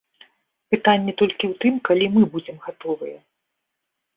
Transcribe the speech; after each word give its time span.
Пытанне 0.75 1.13
толькі 1.21 1.45
ў 1.51 1.65
тым, 1.65 1.75
калі 1.91 2.05
мы 2.15 2.21
будзем 2.37 2.57
гатовыя. 2.65 3.17